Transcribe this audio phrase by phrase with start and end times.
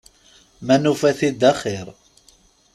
[0.65, 1.87] Ma nufa-t-id axiṛ.